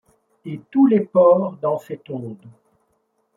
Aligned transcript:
Et 0.45 0.59
tous 0.71 0.87
les 0.87 1.01
ports 1.01 1.57
dans 1.61 1.77
cette 1.77 2.09
onde 2.09 2.39